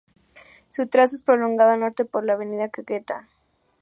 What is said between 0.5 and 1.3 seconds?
Su trazo es